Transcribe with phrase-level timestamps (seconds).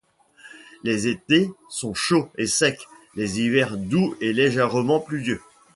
[0.83, 5.43] Les étés sont chauds et secs, les hivers doux et légèrement pluvieux.